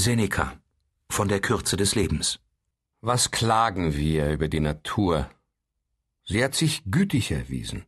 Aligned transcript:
Seneca 0.00 0.54
von 1.10 1.28
der 1.28 1.40
Kürze 1.40 1.76
des 1.76 1.94
Lebens. 1.94 2.40
Was 3.02 3.30
klagen 3.30 3.94
wir 3.94 4.30
über 4.30 4.48
die 4.48 4.60
Natur? 4.60 5.28
Sie 6.24 6.42
hat 6.42 6.54
sich 6.54 6.82
gütig 6.90 7.30
erwiesen. 7.32 7.84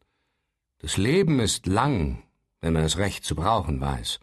Das 0.79 0.99
Leben 0.99 1.41
ist 1.41 1.67
lang, 1.67 2.23
wenn 2.61 2.75
man 2.75 2.85
es 2.85 2.99
recht 2.99 3.25
zu 3.25 3.35
brauchen 3.35 3.81
weiß. 3.81 4.21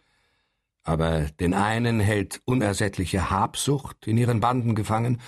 Aber 0.84 1.22
den 1.40 1.52
einen 1.52 1.98
hält 1.98 2.40
unersättliche 2.44 3.28
Habsucht 3.28 4.06
in 4.06 4.16
ihren 4.16 4.38
Banden 4.38 4.76
gefangen, 4.76 5.20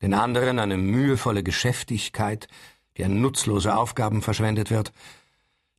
den 0.00 0.14
anderen 0.14 0.58
eine 0.58 0.78
mühevolle 0.78 1.42
Geschäftigkeit, 1.42 2.48
die 2.96 3.04
an 3.04 3.20
nutzlose 3.20 3.76
Aufgaben 3.76 4.22
verschwendet 4.22 4.70
wird, 4.70 4.92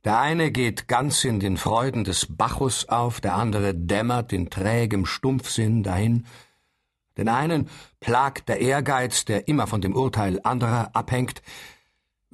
der 0.04 0.18
eine 0.18 0.50
geht 0.50 0.88
ganz 0.88 1.24
in 1.24 1.38
den 1.38 1.56
Freuden 1.56 2.04
des 2.04 2.26
Bacchus 2.28 2.88
auf, 2.88 3.20
der 3.20 3.34
andere 3.34 3.74
dämmert 3.74 4.32
in 4.32 4.50
trägem 4.50 5.06
Stumpfsinn 5.06 5.82
dahin. 5.82 6.26
Den 7.16 7.28
einen 7.28 7.68
plagt 8.00 8.48
der 8.48 8.60
Ehrgeiz, 8.60 9.24
der 9.24 9.46
immer 9.46 9.66
von 9.66 9.80
dem 9.80 9.94
Urteil 9.94 10.40
anderer 10.42 10.90
abhängt, 10.94 11.42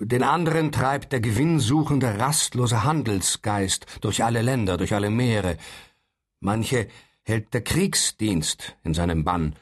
den 0.00 0.22
anderen 0.22 0.70
treibt 0.70 1.10
der 1.10 1.20
gewinnsuchende, 1.20 2.20
rastlose 2.20 2.84
Handelsgeist 2.84 3.98
durch 4.00 4.22
alle 4.22 4.42
Länder, 4.42 4.76
durch 4.76 4.94
alle 4.94 5.10
Meere. 5.10 5.58
Manche 6.38 6.86
hält 7.24 7.52
der 7.52 7.62
Kriegsdienst 7.62 8.76
in 8.84 8.94
seinem 8.94 9.24
Bann. 9.24 9.56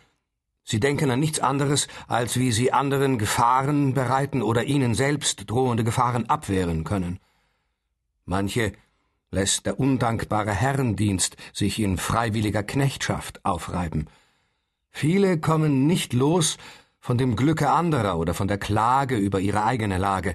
Sie 0.62 0.78
denken 0.78 1.10
an 1.10 1.20
nichts 1.20 1.40
anderes, 1.40 1.88
als 2.06 2.38
wie 2.38 2.52
sie 2.52 2.70
anderen 2.70 3.16
Gefahren 3.16 3.94
bereiten 3.94 4.42
oder 4.42 4.64
ihnen 4.64 4.94
selbst 4.94 5.48
drohende 5.48 5.84
Gefahren 5.84 6.28
abwehren 6.28 6.84
können. 6.84 7.18
Manche 8.26 8.72
lässt 9.30 9.66
der 9.66 9.78
undankbare 9.78 10.52
Herrendienst 10.52 11.36
sich 11.52 11.78
in 11.78 11.96
freiwilliger 11.96 12.64
Knechtschaft 12.64 13.44
aufreiben. 13.44 14.08
Viele 14.90 15.38
kommen 15.38 15.86
nicht 15.86 16.12
los 16.12 16.58
von 16.98 17.18
dem 17.18 17.36
Glücke 17.36 17.70
anderer 17.70 18.18
oder 18.18 18.34
von 18.34 18.48
der 18.48 18.58
Klage 18.58 19.16
über 19.16 19.38
ihre 19.38 19.64
eigene 19.64 19.96
Lage. 19.96 20.34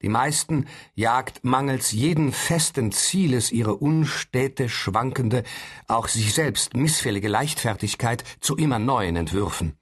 Die 0.00 0.08
meisten 0.08 0.66
jagt 0.94 1.44
mangels 1.44 1.92
jeden 1.92 2.32
festen 2.32 2.90
Zieles 2.90 3.52
ihre 3.52 3.74
unstäte, 3.76 4.68
schwankende, 4.68 5.44
auch 5.88 6.08
sich 6.08 6.32
selbst 6.32 6.74
missfällige 6.74 7.28
Leichtfertigkeit 7.28 8.24
zu 8.40 8.56
immer 8.56 8.78
neuen 8.78 9.16
Entwürfen. 9.16 9.78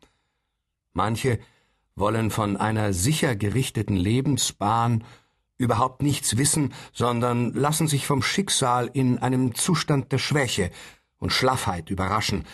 Manche 0.92 1.39
wollen 1.95 2.31
von 2.31 2.57
einer 2.57 2.92
sicher 2.92 3.36
gerichteten 3.36 3.97
Lebensbahn 3.97 5.05
überhaupt 5.62 6.02
nichts 6.02 6.36
wissen, 6.36 6.74
sondern 6.92 7.52
lassen 7.52 7.88
sich 7.88 8.06
vom 8.06 8.22
Schicksal 8.22 8.91
in 8.92 9.18
einem 9.18 9.55
Zustand 9.55 10.12
der 10.12 10.18
Schwäche 10.18 10.70
und 11.18 11.32
Schlaffheit 11.32 11.91
überraschen, 11.91 12.44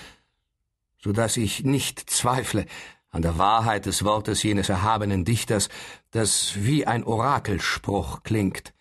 so 0.99 1.13
dass 1.13 1.37
ich 1.37 1.65
nicht 1.65 2.11
zweifle 2.11 2.67
an 3.11 3.23
der 3.23 3.39
Wahrheit 3.39 3.87
des 3.87 4.05
Wortes 4.05 4.43
jenes 4.43 4.69
erhabenen 4.69 5.25
Dichters, 5.25 5.69
das 6.11 6.53
wie 6.57 6.87
ein 6.87 7.05
Orakelspruch 7.05 8.23
klingt. 8.23 8.75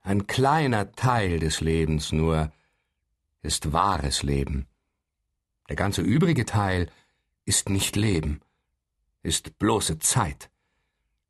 Ein 0.00 0.26
kleiner 0.26 0.92
Teil 0.92 1.38
des 1.38 1.60
Lebens 1.60 2.12
nur 2.12 2.52
ist 3.42 3.72
wahres 3.72 4.22
Leben. 4.22 4.66
Der 5.68 5.76
ganze 5.76 6.02
übrige 6.02 6.44
Teil 6.44 6.90
ist 7.44 7.68
nicht 7.68 7.96
Leben, 7.96 8.40
ist 9.22 9.58
bloße 9.58 9.98
Zeit. 9.98 10.50